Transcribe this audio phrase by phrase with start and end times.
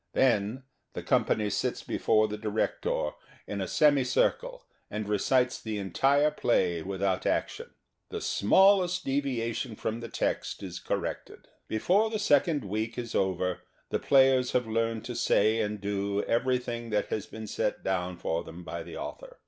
[0.13, 0.63] Then
[0.93, 3.11] the company sits before the director
[3.45, 4.01] in 152 The Theatre and Its People a
[4.47, 7.75] semicircle and recites the entire play without action.
[8.09, 11.49] The smallest deviation from the text is corrected.
[11.67, 13.59] Before the second week is over
[13.91, 18.43] the players have learned to say and do everything that has been set down for
[18.43, 19.39] them by the author.